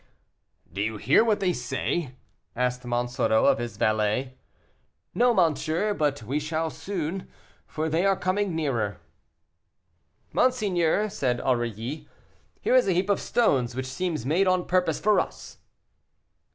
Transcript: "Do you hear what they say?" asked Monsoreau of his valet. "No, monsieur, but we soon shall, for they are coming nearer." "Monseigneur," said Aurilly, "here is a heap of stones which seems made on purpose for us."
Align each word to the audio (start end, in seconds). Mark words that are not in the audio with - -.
"Do 0.73 0.81
you 0.81 0.97
hear 0.97 1.23
what 1.23 1.39
they 1.41 1.53
say?" 1.53 2.15
asked 2.55 2.85
Monsoreau 2.85 3.45
of 3.45 3.59
his 3.59 3.77
valet. 3.77 4.35
"No, 5.13 5.31
monsieur, 5.31 5.93
but 5.93 6.23
we 6.23 6.39
soon 6.39 6.69
shall, 6.71 7.27
for 7.67 7.87
they 7.87 8.03
are 8.03 8.15
coming 8.17 8.55
nearer." 8.55 8.97
"Monseigneur," 10.33 11.07
said 11.07 11.39
Aurilly, 11.41 12.09
"here 12.61 12.73
is 12.73 12.87
a 12.87 12.93
heap 12.93 13.11
of 13.11 13.21
stones 13.21 13.75
which 13.75 13.85
seems 13.85 14.25
made 14.25 14.47
on 14.47 14.65
purpose 14.65 14.99
for 14.99 15.19
us." 15.19 15.59